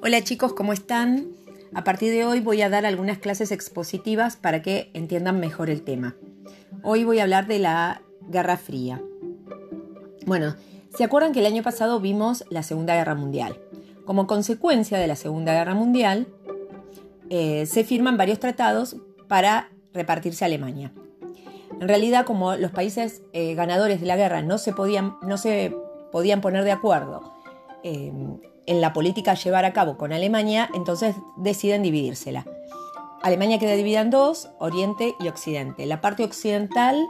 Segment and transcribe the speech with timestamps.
[0.00, 1.26] Hola chicos, ¿cómo están?
[1.74, 5.82] A partir de hoy voy a dar algunas clases expositivas para que entiendan mejor el
[5.82, 6.14] tema.
[6.84, 9.02] Hoy voy a hablar de la Guerra Fría.
[10.24, 10.54] Bueno,
[10.96, 13.58] ¿se acuerdan que el año pasado vimos la Segunda Guerra Mundial?
[14.04, 16.28] Como consecuencia de la Segunda Guerra Mundial,
[17.28, 20.92] eh, se firman varios tratados para repartirse Alemania.
[21.80, 25.74] En realidad, como los países eh, ganadores de la guerra no se podían, no se
[26.12, 27.37] podían poner de acuerdo
[27.82, 28.12] eh,
[28.66, 32.44] en la política a llevar a cabo con Alemania, entonces deciden dividírsela.
[33.22, 35.86] Alemania queda dividida en dos, Oriente y Occidente.
[35.86, 37.04] La parte occidental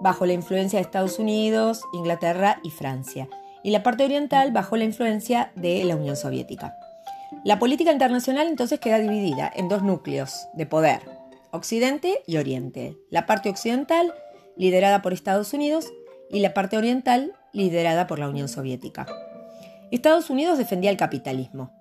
[0.00, 3.28] bajo la influencia de Estados Unidos, Inglaterra y Francia.
[3.62, 6.76] Y la parte oriental bajo la influencia de la Unión Soviética.
[7.44, 11.00] La política internacional entonces queda dividida en dos núcleos de poder,
[11.50, 12.96] Occidente y Oriente.
[13.10, 14.12] La parte occidental
[14.56, 15.92] liderada por Estados Unidos
[16.30, 19.06] y la parte oriental liderada por la Unión Soviética.
[19.94, 21.72] Estados Unidos defendía el capitalismo,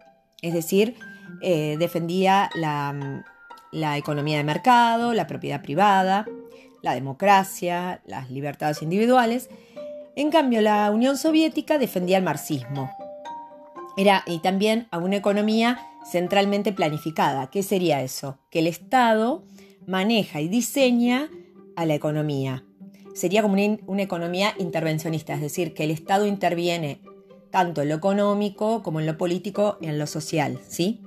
[0.42, 0.96] es decir,
[1.42, 3.24] eh, defendía la,
[3.72, 6.26] la economía de mercado, la propiedad privada,
[6.82, 9.50] la democracia, las libertades individuales.
[10.16, 12.92] En cambio, la Unión Soviética defendía el marxismo.
[13.98, 15.80] Era y también a una economía
[16.10, 17.50] centralmente planificada.
[17.50, 18.38] ¿Qué sería eso?
[18.50, 19.44] Que el Estado
[19.88, 21.30] maneja y diseña
[21.76, 22.64] a la economía.
[23.16, 27.02] Sería como una economía intervencionista, es decir, que el Estado interviene
[27.54, 31.04] tanto en lo económico como en lo político y en lo social, ¿sí?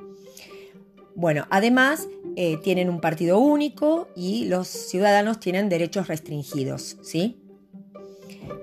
[1.17, 7.43] Bueno, además eh, tienen un partido único y los ciudadanos tienen derechos restringidos, ¿sí?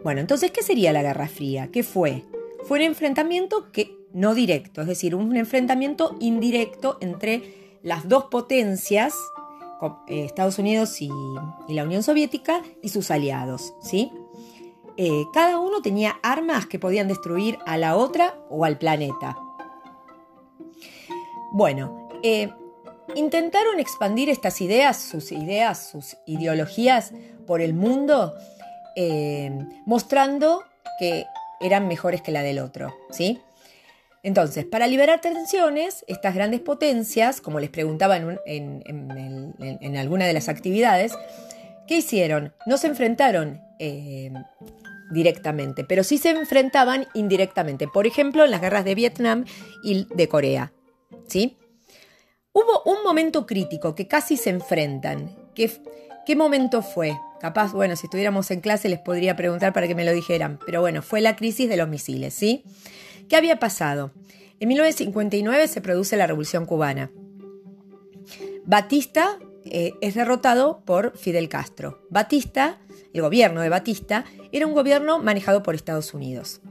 [0.01, 1.71] Bueno, entonces, ¿qué sería la Guerra Fría?
[1.73, 2.23] ¿Qué fue?
[2.63, 7.43] Fue un enfrentamiento que no directo, es decir, un enfrentamiento indirecto entre
[7.81, 9.13] las dos potencias,
[10.07, 11.09] eh, Estados Unidos y,
[11.67, 14.09] y la Unión Soviética, y sus aliados, ¿sí?
[14.97, 19.37] Eh, cada uno tenía armas que podían destruir a la otra o al planeta.
[21.51, 22.49] Bueno, eh,
[23.15, 27.11] intentaron expandir estas ideas, sus ideas, sus ideologías
[27.47, 28.33] por el mundo,
[28.95, 29.51] eh,
[29.85, 30.63] mostrando
[30.99, 31.25] que
[31.59, 33.39] eran mejores que la del otro, ¿sí?
[34.23, 41.13] Entonces, para liberar tensiones, estas grandes potencias, como les preguntaba en, alguna de las actividades,
[41.87, 42.53] ¿qué hicieron?
[42.65, 43.61] No se enfrentaron
[45.11, 47.87] directamente, pero sí se enfrentaban indirectamente.
[47.87, 49.45] Por ejemplo, en las guerras de Vietnam
[49.83, 50.73] y de Corea.
[51.27, 51.57] ¿sí?
[52.51, 55.35] Hubo un momento crítico que casi se enfrentan.
[55.55, 55.71] ¿Qué,
[56.25, 57.17] ¿Qué momento fue?
[57.39, 60.79] Capaz, bueno, si estuviéramos en clase les podría preguntar para que me lo dijeran, pero
[60.79, 62.63] bueno, fue la crisis de los misiles, ¿sí?
[63.27, 64.11] ¿Qué había pasado?
[64.59, 67.11] En 1959 se produce la Revolución Cubana.
[68.65, 72.05] Batista eh, es derrotado por Fidel Castro.
[72.09, 72.79] Batista
[73.13, 76.61] el gobierno de Batista, era un gobierno manejado por Estados Unidos.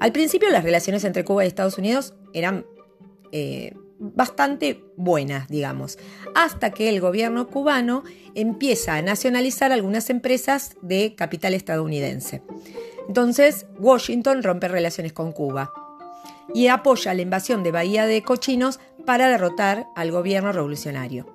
[0.00, 2.66] Al principio las relaciones entre Cuba y Estados Unidos eran
[3.32, 5.98] eh, bastante buenas, digamos,
[6.34, 12.42] hasta que el gobierno cubano empieza a nacionalizar algunas empresas de capital estadounidense.
[13.08, 15.72] Entonces, Washington rompe relaciones con Cuba
[16.54, 21.26] y apoya la invasión de Bahía de Cochinos para derrotar al gobierno revolucionario.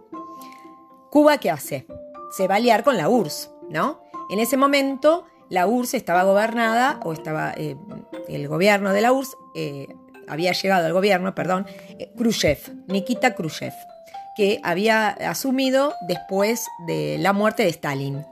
[1.10, 1.86] Cuba, ¿qué hace?
[2.32, 4.03] Se va a liar con la URSS, ¿no?
[4.30, 7.76] En ese momento la URSS estaba gobernada, o estaba eh,
[8.28, 9.88] el gobierno de la URSS, eh,
[10.28, 11.68] había llegado al gobierno, perdón,
[12.00, 12.58] eh, Khrushchev,
[12.88, 13.74] Nikita Khrushchev,
[14.36, 18.26] que había asumido después de la muerte de Stalin.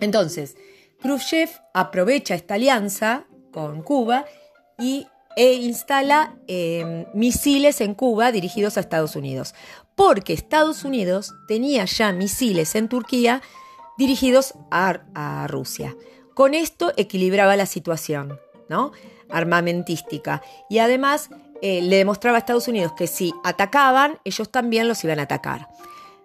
[0.00, 0.56] Entonces,
[1.00, 4.24] Khrushchev aprovecha esta alianza con Cuba
[4.76, 5.06] y,
[5.36, 6.34] e instala
[7.14, 9.54] misiles en Cuba dirigidos a Estados Unidos,
[9.94, 13.40] porque Estados Unidos tenía ya misiles en Turquía
[13.98, 15.96] dirigidos a, Rusia.
[16.34, 18.38] Con esto equilibraba la situación,
[18.68, 18.92] ¿no?
[19.28, 20.40] Armamentística.
[20.70, 25.18] Y además eh, le demostraba a Estados Unidos que si atacaban, ellos también los iban
[25.18, 25.68] a atacar.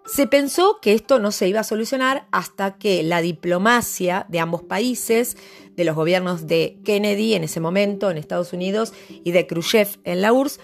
[0.06, 4.62] Se pensó que esto no se iba a solucionar hasta que la diplomacia de ambos
[4.62, 5.38] países,
[5.72, 8.94] de los gobiernos de Kennedy en ese momento en Estados Unidos
[9.24, 10.60] y de Khrushchev en la URSS,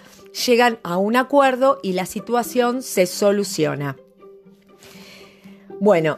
[0.46, 3.96] llegan a un acuerdo y la situación se soluciona.
[5.80, 6.18] Bueno,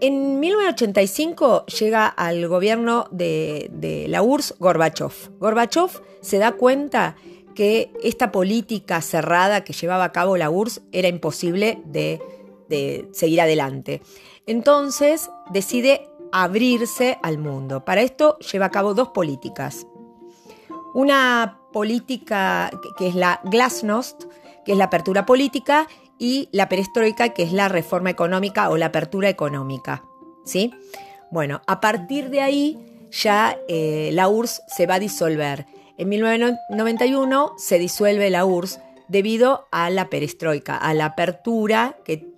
[0.00, 5.12] en 1985 llega al gobierno de, la URSS Gorbachev.
[5.38, 5.90] Gorbachev
[6.20, 7.16] se da cuenta
[7.54, 12.20] que esta política cerrada que llevaba a cabo la URSS era imposible de,
[12.68, 14.02] de seguir adelante.
[14.46, 17.84] Entonces decide abrirse al mundo.
[17.84, 19.86] Para esto lleva a cabo dos políticas.
[20.94, 24.24] Una política que es la glasnost,
[24.64, 25.86] que es la apertura política,
[26.18, 30.04] y la perestroika, que es la reforma económica o la apertura económica.
[30.44, 30.72] ¿sí?
[31.30, 32.78] Bueno, a partir de ahí
[33.10, 35.66] ya eh, la URSS se va a disolver.
[35.98, 42.34] En 1991 se disuelve la URSS debido a la perestroika, a la apertura que,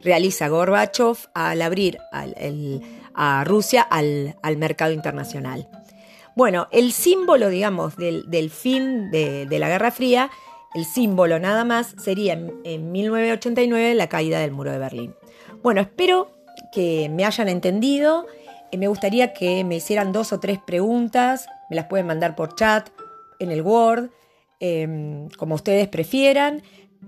[0.00, 1.98] realiza Gorbachev al abrir
[3.14, 5.68] a Rusia al, mercado internacional.
[6.34, 10.30] Bueno, el símbolo, digamos, del, fin de, la Guerra Fría,
[10.74, 15.14] el símbolo nada más sería en 1989 la caída del muro de Berlín.
[15.62, 16.30] Bueno, espero
[16.72, 18.26] que me hayan entendido.
[18.70, 21.46] Eh, me gustaría que me hicieran dos o tres preguntas.
[21.70, 22.88] Me las pueden mandar por chat,
[23.38, 24.10] en el Word,
[24.60, 26.62] em, como ustedes prefieran.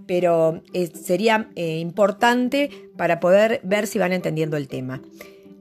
[0.06, 5.00] Pero eh, sería eh, importante para poder ver si van entendiendo el tema.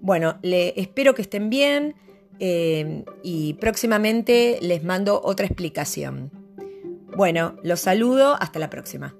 [0.01, 1.95] Bueno, le, espero que estén bien
[2.39, 6.42] em, y próximamente les mando otra explicación.
[7.15, 9.15] Bueno, los saludo, hasta la próxima.